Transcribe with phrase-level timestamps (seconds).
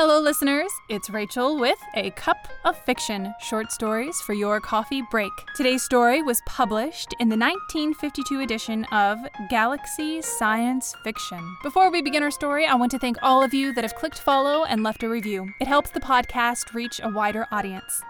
[0.00, 0.70] Hello, listeners.
[0.88, 5.32] It's Rachel with A Cup of Fiction short stories for your coffee break.
[5.56, 9.18] Today's story was published in the 1952 edition of
[9.50, 11.40] Galaxy Science Fiction.
[11.64, 14.20] Before we begin our story, I want to thank all of you that have clicked
[14.20, 15.48] follow and left a review.
[15.60, 18.00] It helps the podcast reach a wider audience.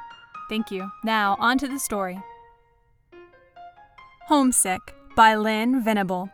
[0.50, 0.90] Thank you.
[1.04, 2.20] Now, on to the story
[4.26, 6.28] Homesick by Lyn Venable.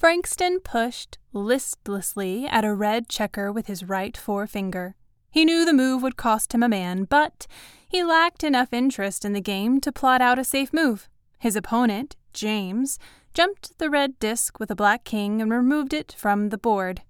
[0.00, 4.94] Frankston pushed listlessly at a red checker with his right forefinger.
[5.30, 7.46] He knew the move would cost him a man, but
[7.86, 11.06] he lacked enough interest in the game to plot out a safe move.
[11.38, 12.98] His opponent, James,
[13.34, 17.02] jumped the red disk with a black king and removed it from the board.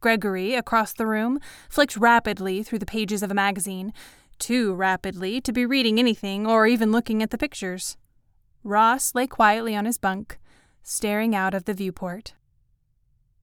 [0.00, 1.38] Gregory, across the room,
[1.68, 3.92] flicked rapidly through the pages of a magazine,
[4.40, 7.96] too rapidly to be reading anything or even looking at the pictures.
[8.64, 10.38] Ross lay quietly on his bunk
[10.82, 12.34] staring out of the viewport.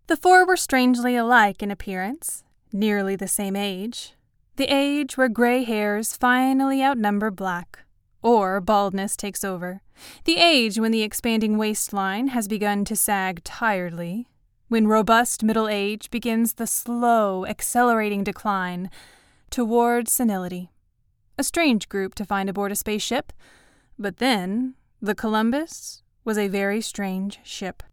[0.08, 4.14] The four were strangely alike in appearance, nearly the same age,
[4.56, 7.86] the age where gray hairs finally outnumber black,
[8.22, 9.82] or baldness takes over,
[10.26, 14.28] the age when the expanding waistline has begun to sag tiredly,
[14.67, 18.90] when robust middle age begins the slow, accelerating decline
[19.50, 20.72] toward senility.
[21.38, 23.32] A strange group to find aboard a spaceship,
[23.98, 27.84] but then the Columbus was a very strange ship.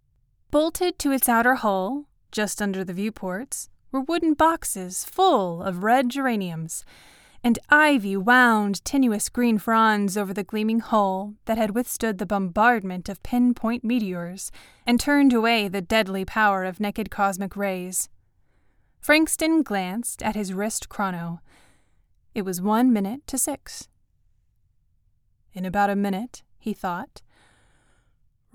[0.51, 6.09] Bolted to its outer hull, just under the viewports, were wooden boxes full of red
[6.09, 6.85] geraniums,
[7.43, 13.09] and ivy wound tenuous green fronds over the gleaming hull that had withstood the bombardment
[13.09, 14.51] of pinpoint meteors
[14.87, 18.09] and turned away the deadly power of naked cosmic rays.
[19.01, 21.41] Frankston glanced at his wrist chrono.
[22.35, 23.89] It was one minute to six.
[25.53, 27.23] In about a minute, he thought,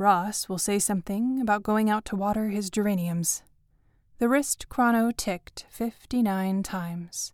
[0.02, 3.44] Ross will say something about going out to water his geraniums.
[4.18, 7.34] The wrist chrono ticked fifty nine times.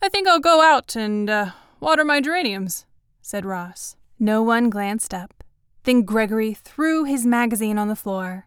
[0.00, 2.86] I think I'll go out and uh, water my geraniums,
[3.20, 3.96] said Ross.
[4.18, 5.44] No one glanced up.
[5.84, 8.46] Then Gregory threw his magazine on the floor.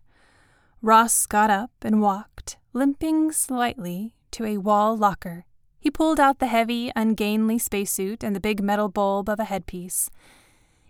[0.82, 5.46] Ross got up and walked, limping slightly, to a wall locker.
[5.80, 10.10] He pulled out the heavy, ungainly spacesuit and the big metal bulb of a headpiece.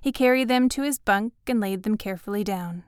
[0.05, 2.83] He carried them to his bunk and laid them carefully down.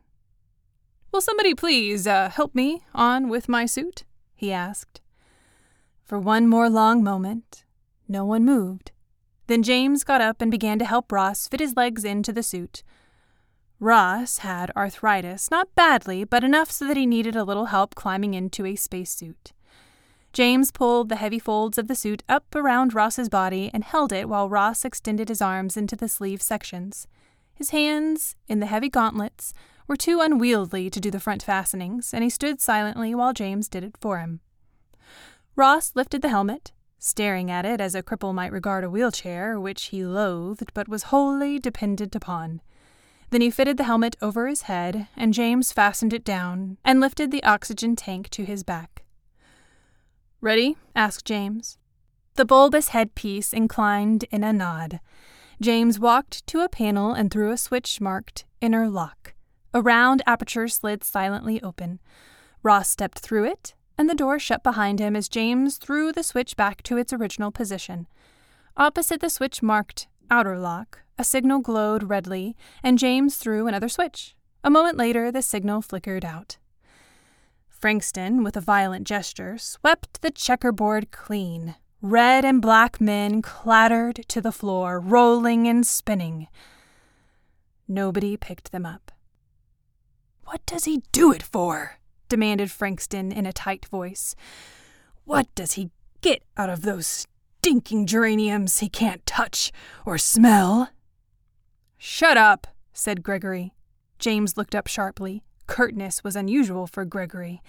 [1.11, 4.03] Will somebody please uh, help me on with my suit?
[4.35, 5.01] he asked.
[6.05, 7.63] For one more long moment,
[8.07, 8.91] no one moved.
[9.47, 12.83] Then James got up and began to help Ross fit his legs into the suit.
[13.79, 18.35] Ross had arthritis, not badly, but enough so that he needed a little help climbing
[18.35, 19.53] into a spacesuit.
[20.37, 24.29] James pulled the heavy folds of the suit up around Ross's body and held it
[24.29, 27.07] while Ross extended his arms into the sleeve sections.
[27.55, 29.51] His hands, in the heavy gauntlets,
[29.87, 33.83] were too unwieldy to do the front fastenings, and he stood silently while James did
[33.83, 34.41] it for him.
[35.55, 39.85] Ross lifted the helmet, staring at it as a cripple might regard a wheelchair, which
[39.85, 42.61] he loathed but was wholly dependent upon.
[43.31, 47.31] Then he fitted the helmet over his head, and James fastened it down and lifted
[47.31, 49.03] the oxygen tank to his back.
[50.39, 50.77] Ready?
[50.95, 51.77] asked James.
[52.35, 54.99] The bulbous headpiece inclined in a nod.
[55.59, 59.33] James walked to a panel and threw a switch marked Inner Lock.
[59.73, 61.99] A round aperture slid silently open.
[62.61, 66.55] Ross stepped through it, and the door shut behind him as James threw the switch
[66.55, 68.07] back to its original position.
[68.77, 74.35] Opposite the switch marked Outer Lock, a signal glowed redly, and James threw another switch.
[74.63, 76.57] A moment later, the signal flickered out.
[77.79, 81.75] Frankston, with a violent gesture, swept the checkerboard clean.
[82.01, 86.47] Red and black men clattered to the floor, rolling and spinning.
[87.87, 89.11] Nobody picked them up.
[90.45, 91.99] What does he do it for?
[92.29, 94.35] demanded Frankston in a tight voice.
[95.23, 97.27] What does he get out of those
[97.59, 99.71] stinking geraniums he can't touch
[100.05, 100.89] or smell?
[101.97, 103.73] Shut up, said Gregory.
[104.19, 105.43] James looked up sharply.
[105.67, 107.61] Curtness was unusual for Gregory.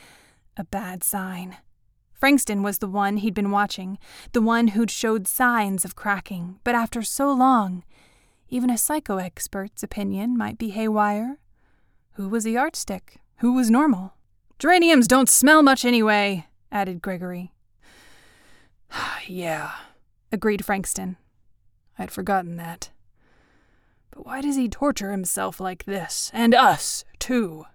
[0.57, 1.57] A bad sign.
[2.13, 3.99] Frankston was the one he'd been watching,
[4.33, 7.85] the one who'd showed signs of cracking, but after so long,
[8.49, 11.39] even a psycho expert's opinion might be haywire.
[12.15, 13.21] Who was the yardstick?
[13.37, 14.15] Who was normal?
[14.59, 17.53] Geraniums don't smell much anyway, added Gregory.
[19.29, 19.73] yeah,
[20.33, 21.17] agreed Frankston.
[21.97, 22.91] I'd forgotten that.
[24.11, 26.31] But why does he torture himself like this?
[26.35, 27.67] And us, too?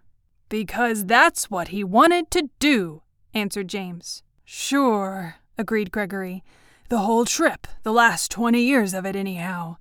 [0.50, 3.02] Because that's what he wanted to do,
[3.34, 4.24] answered James.
[4.46, 6.44] Sure, agreed Gregory.
[6.90, 9.78] The whole trip, the last twenty years of it, anyhow.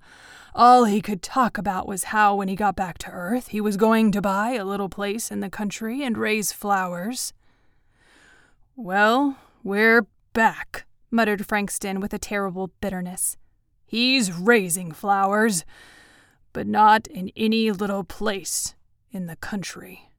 [0.55, 3.77] All he could talk about was how, when he got back to Earth, he was
[3.77, 7.33] going to buy a little place in the country and raise flowers.
[8.75, 13.37] Well, we're back, muttered Frankston with a terrible bitterness.
[13.85, 15.65] He's raising flowers,
[16.51, 18.75] but not in any little place
[19.11, 20.09] in the country.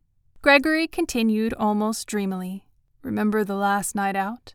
[0.44, 2.66] Gregory continued almost dreamily.
[3.02, 4.52] Remember the last night out?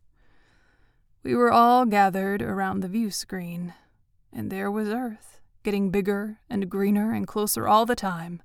[1.23, 3.73] We were all gathered around the view screen,
[4.31, 8.43] and there was Earth, getting bigger and greener and closer all the time.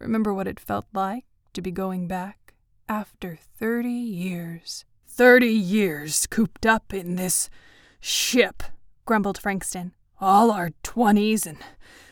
[0.00, 2.54] Remember what it felt like to be going back
[2.88, 4.86] after thirty years.
[5.06, 7.50] Thirty years cooped up in this
[8.00, 8.62] ship,
[9.04, 9.92] grumbled Frankston.
[10.22, 11.58] All our twenties and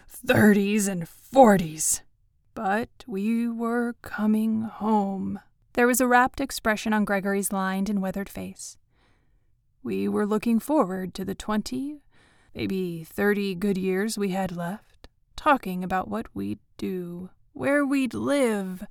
[0.06, 2.02] thirties and forties.
[2.54, 5.40] But we were coming home.
[5.72, 8.76] There was a rapt expression on Gregory's lined and weathered face.
[9.82, 12.02] We were looking forward to the twenty,
[12.54, 18.86] maybe thirty good years we had left, talking about what we'd do, where we'd live,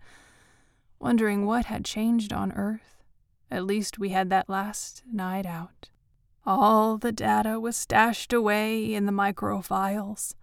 [1.00, 3.04] wondering what had changed on Earth.
[3.52, 5.90] At least we had that last night out.
[6.46, 10.34] All the data was stashed away in the microfiles.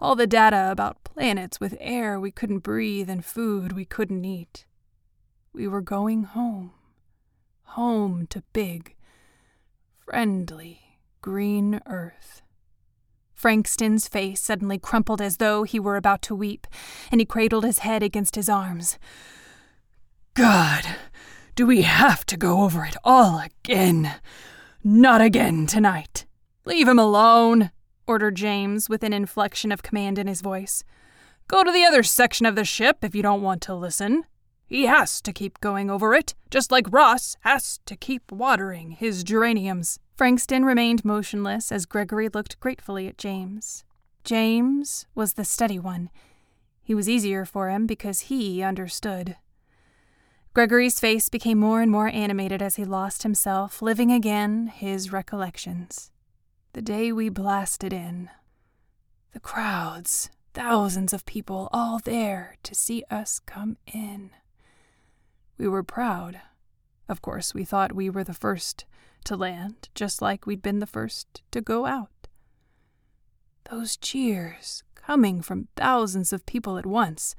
[0.00, 4.66] All the data about planets with air we couldn't breathe and food we couldn't eat.
[5.52, 6.72] We were going home.
[7.70, 8.94] Home to big,
[10.04, 12.42] friendly, green Earth.
[13.34, 16.66] Frankston's face suddenly crumpled as though he were about to weep,
[17.10, 18.98] and he cradled his head against his arms.
[20.34, 20.84] God,
[21.54, 24.14] do we have to go over it all again?
[24.84, 26.26] Not again tonight.
[26.64, 27.70] Leave him alone,
[28.06, 30.84] ordered James with an inflection of command in his voice.
[31.48, 34.24] Go to the other section of the ship if you don't want to listen.
[34.66, 39.22] He has to keep going over it, just like Ross has to keep watering his
[39.22, 40.00] geraniums.
[40.16, 43.84] Frankston remained motionless as Gregory looked gratefully at James.
[44.24, 46.10] James was the steady one.
[46.82, 49.36] He was easier for him because he understood.
[50.52, 56.10] Gregory's face became more and more animated as he lost himself, living again his recollections.
[56.76, 58.28] The day we blasted in.
[59.32, 64.28] The crowds, thousands of people all there to see us come in.
[65.56, 66.38] We were proud.
[67.08, 68.84] Of course, we thought we were the first
[69.24, 72.28] to land, just like we'd been the first to go out.
[73.70, 77.34] Those cheers coming from thousands of people at once.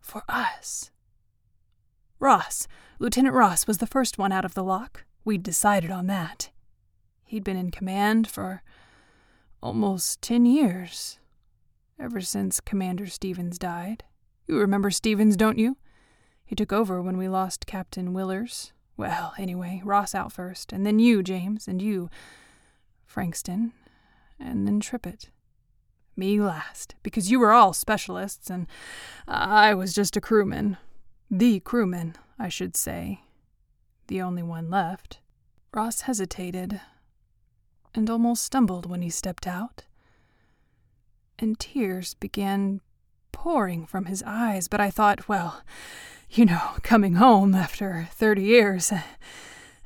[0.00, 0.90] For us.
[2.18, 2.66] Ross,
[2.98, 5.04] Lieutenant Ross, was the first one out of the lock.
[5.26, 6.48] We'd decided on that.
[7.30, 8.60] He'd been in command for
[9.62, 11.20] almost ten years,
[11.96, 14.02] ever since Commander Stevens died.
[14.48, 15.76] You remember Stevens, don't you?
[16.44, 18.72] He took over when we lost Captain Willers.
[18.96, 22.10] Well, anyway, Ross out first, and then you, James, and you,
[23.06, 23.74] Frankston,
[24.40, 25.28] and then Trippett.
[26.16, 28.66] Me last, because you were all specialists, and
[29.28, 30.78] I was just a crewman.
[31.30, 33.20] The crewman, I should say.
[34.08, 35.20] The only one left.
[35.72, 36.80] Ross hesitated
[37.94, 39.84] and almost stumbled when he stepped out.
[41.38, 42.80] And tears began
[43.32, 45.62] pouring from his eyes, but I thought, well,
[46.30, 48.92] you know, coming home after 30 years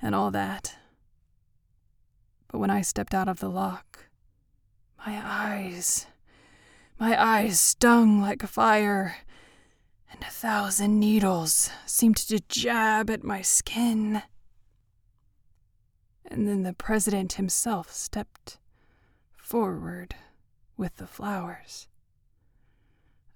[0.03, 0.77] and all that.
[2.49, 4.11] But when I stepped out of the lock,
[5.07, 6.07] my eyes,
[6.99, 9.17] my eyes stung like fire
[10.15, 14.23] and a thousand needles seemed to jab at my skin.
[16.27, 18.59] And then the president himself stepped
[19.37, 20.15] forward
[20.77, 21.89] with the flowers.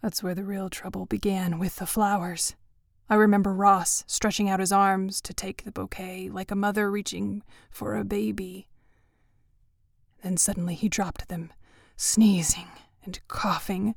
[0.03, 2.55] That's where the real trouble began with the flowers.
[3.11, 7.43] I remember Ross stretching out his arms to take the bouquet like a mother reaching
[7.71, 8.69] for a baby.
[10.23, 11.53] Then suddenly he dropped them,
[11.97, 12.69] sneezing
[13.05, 13.95] and coughing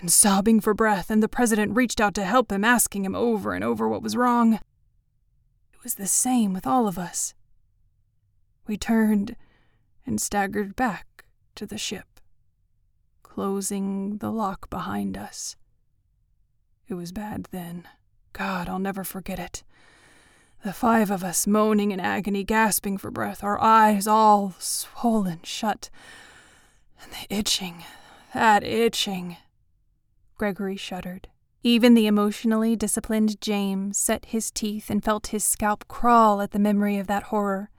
[0.00, 3.52] and sobbing for breath, and the president reached out to help him, asking him over
[3.52, 4.54] and over what was wrong.
[4.54, 7.34] It was the same with all of us.
[8.68, 9.34] We turned
[10.06, 12.20] and staggered back to the ship,
[13.22, 15.56] closing the lock behind us.
[16.86, 17.88] It was bad then.
[18.34, 19.64] God, I'll never forget it.
[20.64, 25.88] The five of us moaning in agony, gasping for breath, our eyes all swollen shut,
[27.02, 27.84] and the itching,
[28.34, 29.38] that itching.
[30.36, 31.28] Gregory shuddered.
[31.62, 36.58] Even the emotionally disciplined James set his teeth and felt his scalp crawl at the
[36.58, 37.70] memory of that horror.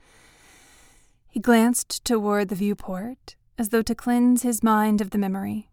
[1.30, 5.70] He glanced toward the viewport, as though to cleanse his mind of the memory.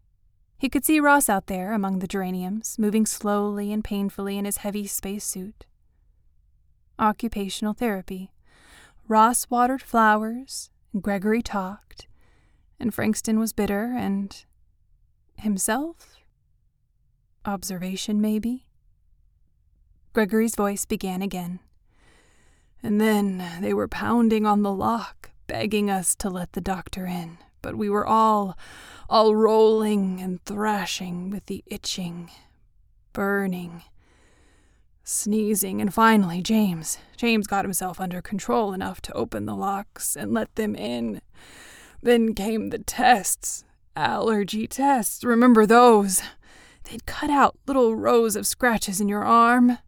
[0.58, 4.58] He could see Ross out there among the geraniums, moving slowly and painfully in his
[4.58, 5.66] heavy spacesuit.
[6.98, 8.32] Occupational therapy.
[9.08, 10.70] Ross watered flowers,
[11.00, 12.06] Gregory talked,
[12.80, 14.44] and Frankston was bitter, and
[15.36, 16.16] himself
[17.46, 18.66] Observation, maybe?
[20.12, 21.60] Gregory's voice began again.
[22.82, 27.38] And then they were pounding on the lock, begging us to let the doctor in.
[27.62, 28.56] But we were all,
[29.08, 32.30] all rolling and thrashing with the itching,
[33.12, 33.82] burning,
[35.02, 36.98] sneezing, and finally James.
[37.16, 41.20] James got himself under control enough to open the locks and let them in.
[42.02, 43.64] Then came the tests,
[43.96, 45.24] allergy tests.
[45.24, 46.22] Remember those?
[46.84, 49.78] They'd cut out little rows of scratches in your arm.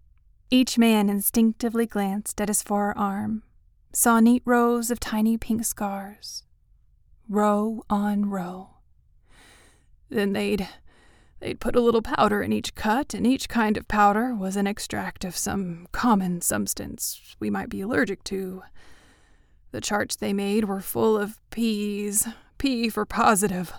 [0.51, 3.43] Each man instinctively glanced at his forearm,
[3.99, 6.45] saw neat rows of tiny pink scars,
[7.29, 8.71] row on row.
[10.09, 10.69] Then they'd
[11.41, 14.69] they'd put a little powder in each cut, and each kind of powder was an
[14.69, 18.63] extract of some common substance we might be allergic to.
[19.73, 23.73] The charts they made were full of P's, P for positive,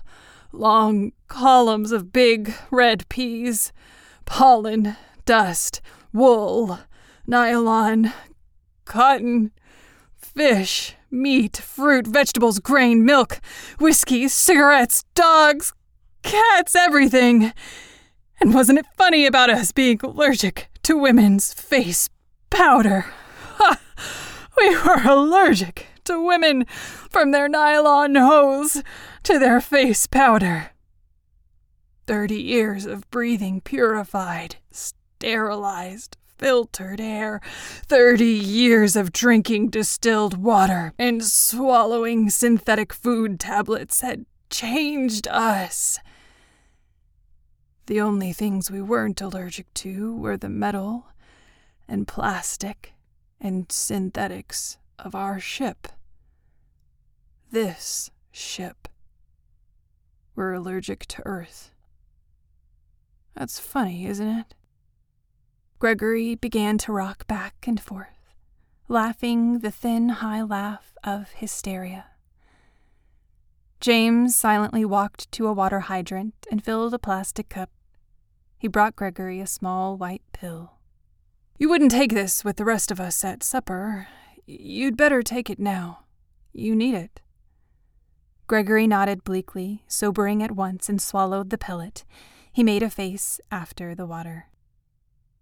[0.52, 3.72] long columns of big red P's,
[4.26, 5.80] pollen, dust,
[6.12, 6.78] wool,
[7.26, 8.12] nylon,
[8.84, 9.54] cotton,
[10.20, 13.40] fish, meat, fruit, vegetables, grain, milk,
[13.80, 15.74] whiskey, cigarettes, dogs,
[16.22, 17.54] cats, everything.
[18.40, 22.10] And wasn't it funny about us being allergic to women's face
[22.50, 23.06] powder?
[23.58, 23.80] Ha!
[24.58, 26.66] We were allergic to women
[27.10, 28.82] from their nylon hose
[29.24, 30.72] to their face powder.
[32.08, 37.42] Thirty years of breathing purified, sterilized, filtered air,
[37.86, 46.00] thirty years of drinking distilled water and swallowing synthetic food tablets had changed us.
[47.86, 51.08] The only things we weren't allergic to were the metal
[51.88, 52.94] and plastic
[53.42, 55.88] and synthetics of our ship.
[57.52, 58.88] This ship.
[60.36, 61.72] We're allergic to Earth.
[63.36, 64.56] That's funny, isn't it?
[65.80, 68.34] Gregory began to rock back and forth,
[68.90, 72.08] laughing the thin, high laugh of hysteria.
[73.80, 77.70] James silently walked to a water hydrant and filled a plastic cup.
[78.58, 80.74] He brought Gregory a small white pill.
[81.58, 84.10] You wouldn't take this with the rest of us at supper.
[84.46, 86.00] You'd better take it now.
[86.52, 87.22] You need it.
[88.48, 92.04] Gregory nodded bleakly, sobering at once, and swallowed the pellet.
[92.52, 94.49] He made a face after the water.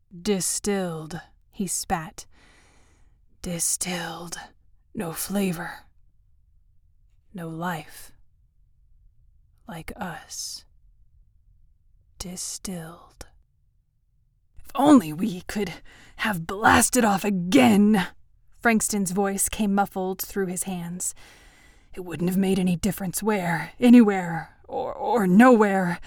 [0.10, 1.20] Distilled,
[1.52, 2.26] he spat.
[3.42, 4.38] Distilled.
[4.96, 5.86] No flavor.
[7.34, 8.12] No life.
[9.68, 10.66] Like us.
[12.20, 13.28] Distilled.
[14.60, 15.74] If only we could
[16.18, 18.08] have blasted off again.
[18.62, 21.14] Frankston's voice came muffled through his hands.
[21.94, 26.00] It wouldn't have made any difference where, anywhere, or, or nowhere.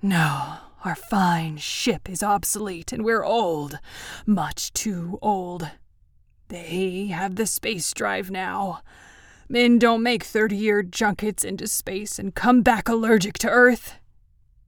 [0.00, 3.78] No, our fine ship is obsolete, and we're old.
[4.26, 5.70] Much too old.
[6.48, 8.82] They have the space drive now.
[9.48, 13.94] Men don't make 30 year junkets into space and come back allergic to Earth.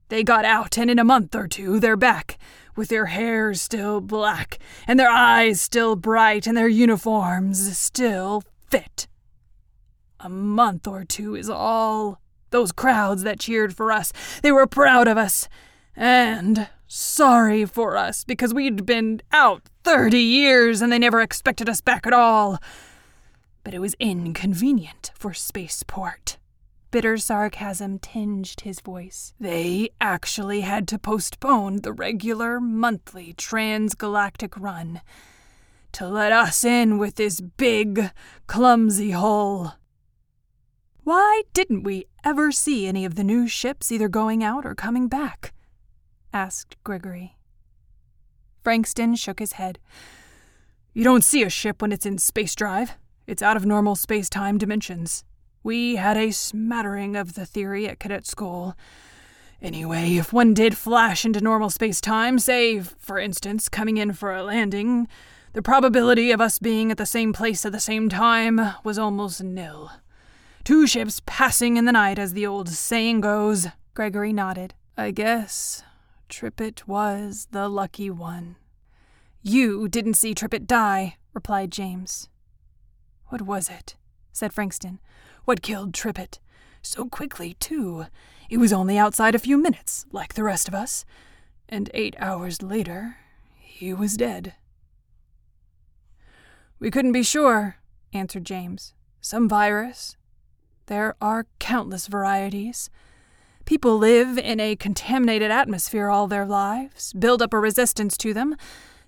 [0.09, 2.37] They got out, and in a month or two, they're back,
[2.75, 9.07] with their hair still black, and their eyes still bright, and their uniforms still fit.
[10.19, 12.21] A month or two is all.
[12.51, 15.49] Those crowds that cheered for us, they were proud of us
[15.95, 21.81] and sorry for us because we'd been out 30 years and they never expected us
[21.81, 22.59] back at all.
[23.63, 26.37] But it was inconvenient for Spaceport.
[26.91, 29.33] Bitter sarcasm tinged his voice.
[29.39, 35.01] They actually had to postpone the regular monthly transgalactic run
[35.93, 38.11] to let us in with this big,
[38.47, 39.75] clumsy hull.
[41.03, 45.07] Why didn't we ever see any of the new ships either going out or coming
[45.07, 45.53] back?
[46.35, 47.37] Asked Gregory.
[48.61, 49.79] Frankston shook his head.
[50.93, 52.97] You don't see a ship when it's in space drive.
[53.25, 55.23] It's out of normal space time dimensions.
[55.63, 58.75] We had a smattering of the theory at cadet school.
[59.61, 64.35] Anyway, if one did flash into normal space time, say, for instance, coming in for
[64.35, 65.07] a landing,
[65.53, 69.41] the probability of us being at the same place at the same time was almost
[69.41, 69.89] nil.
[70.65, 73.67] Two ships passing in the night, as the old saying goes.
[73.93, 74.73] Gregory nodded.
[74.97, 75.83] I guess
[76.29, 78.55] Trippett was the lucky one.
[79.41, 82.29] You didn't see Trippett die, replied James.
[83.27, 83.95] What was it?
[84.31, 84.99] said Frankston.
[85.45, 86.39] What killed Trippett?
[86.81, 88.07] So quickly, too.
[88.49, 91.05] He was only outside a few minutes, like the rest of us.
[91.69, 93.17] And eight hours later,
[93.57, 94.53] he was dead.
[96.79, 97.77] We couldn't be sure,
[98.13, 98.93] answered James.
[99.21, 100.17] Some virus,
[100.87, 102.89] there are countless varieties.
[103.65, 108.55] People live in a contaminated atmosphere all their lives, build up a resistance to them,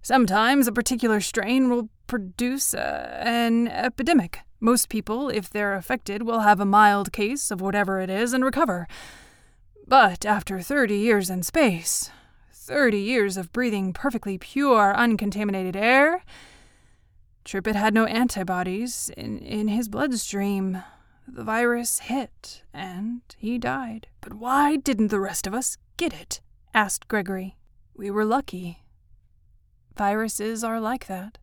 [0.07, 4.39] Sometimes a particular strain will produce uh, an epidemic.
[4.61, 8.45] Most people, if they're affected, will have a mild case of whatever it is and
[8.45, 8.87] recover.
[9.85, 12.09] But after 30 years in space,
[12.53, 16.23] 30 years of breathing perfectly pure, uncontaminated air,
[17.43, 20.83] Trippett had no antibodies in, in his bloodstream.
[21.27, 24.07] The virus hit, and he died.
[24.21, 26.39] But why didn't the rest of us get it?
[26.73, 27.57] asked Gregory.
[27.93, 28.83] We were lucky.
[29.97, 31.37] Viruses are like that.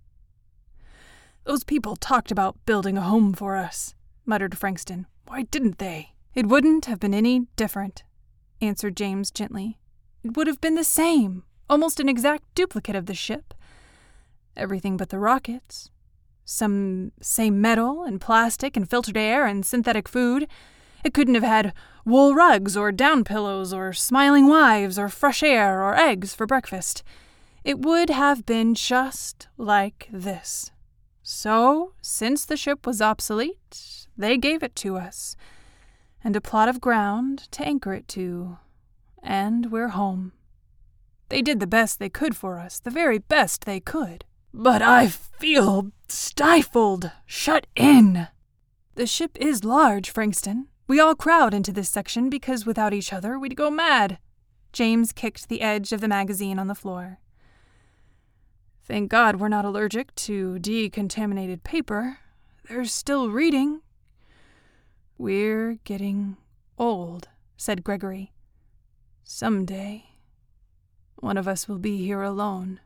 [1.45, 5.07] Those people talked about building a home for us, muttered Frankston.
[5.27, 6.15] Why didn't they?
[6.35, 8.05] It wouldn't have been any different,
[8.63, 9.79] answered James gently.
[10.23, 13.53] It would have been the same, almost an exact duplicate of the ship.
[14.57, 15.91] Everything but the rockets.
[16.45, 20.47] Some same metal and plastic and filtered air and synthetic food.
[21.05, 21.73] It couldn't have had
[22.05, 27.03] wool rugs or down pillows or smiling wives or fresh air or eggs for breakfast.
[27.65, 30.71] It would have been just like this.
[31.23, 35.37] So, since the ship was obsolete, they gave it to us,
[36.23, 38.59] and a plot of ground to anchor it to,
[39.23, 40.33] and we're home.
[41.31, 44.27] They did the best they could for us, the very best they could.
[44.57, 48.29] But I feel stifled, shut in.
[48.95, 50.69] The ship is large, Frankston.
[50.87, 54.19] We all crowd into this section because without each other we'd go mad.
[54.73, 57.19] James kicked the edge of the magazine on the floor.
[58.85, 62.19] Thank God we're not allergic to decontaminated paper.
[62.69, 63.81] There's still reading.
[65.19, 66.37] We're getting
[66.79, 68.33] old, said Gregory.
[69.25, 70.11] Some day,
[71.17, 72.79] one of us will be here alone.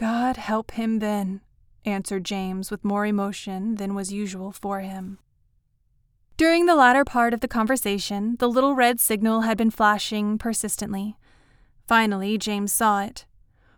[0.00, 1.42] God help him then,
[1.84, 5.18] answered James with more emotion than was usual for him.
[6.38, 11.18] During the latter part of the conversation, the little red signal had been flashing persistently.
[11.86, 13.26] Finally, James saw it.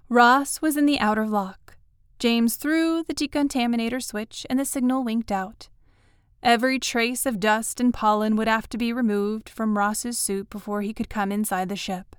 [0.08, 1.76] Ross was in the outer lock.
[2.20, 5.70] James threw the decontaminator switch and the signal winked out.
[6.40, 10.82] Every trace of dust and pollen would have to be removed from Ross's suit before
[10.82, 12.14] he could come inside the ship.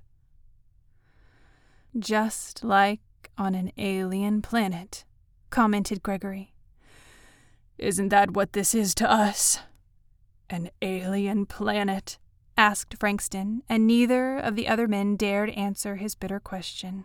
[1.98, 3.00] Just like
[3.36, 5.04] on an alien planet,
[5.50, 6.52] commented Gregory.
[7.78, 9.60] Isn't that what this is to us?
[10.48, 12.18] An alien planet?
[12.56, 17.04] asked Frankston, and neither of the other men dared answer his bitter question.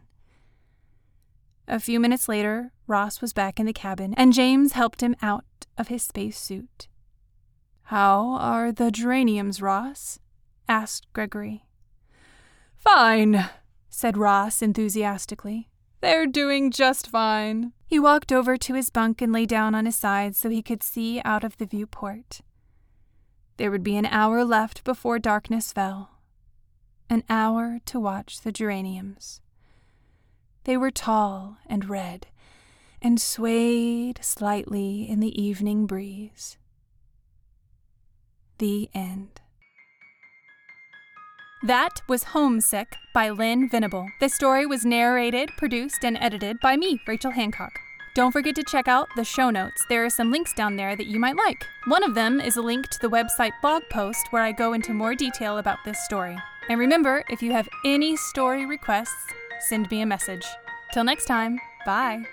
[1.67, 5.45] A few minutes later, Ross was back in the cabin, and James helped him out
[5.77, 6.87] of his space suit.
[7.83, 10.19] How are the geraniums, Ross?
[10.67, 11.65] asked Gregory.
[12.75, 13.49] Fine,
[13.89, 15.68] said Ross enthusiastically.
[16.01, 17.73] They're doing just fine.
[17.85, 20.83] He walked over to his bunk and lay down on his side so he could
[20.83, 22.41] see out of the viewport.
[23.57, 26.11] There would be an hour left before darkness fell.
[27.09, 29.41] An hour to watch the geraniums.
[30.63, 32.27] They were tall and red,
[33.01, 36.57] and swayed slightly in the evening breeze.
[38.59, 39.41] The end.
[41.61, 44.07] That was Homesick by Lyn Venable.
[44.21, 47.81] The story was narrated, produced, and edited by me, Rachel Hancock.
[48.15, 49.83] Don't forget to check out the show notes.
[49.89, 51.65] There are some links down there that you might like.
[51.85, 54.93] One of them is a link to the website blog post where I go into
[54.93, 56.37] more detail about this story.
[56.69, 59.27] And remember, if you have any story requests,
[59.59, 60.45] send me a message.
[60.93, 62.23] Till next time, bye.